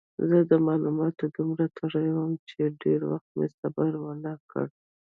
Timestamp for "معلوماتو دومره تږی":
0.67-2.07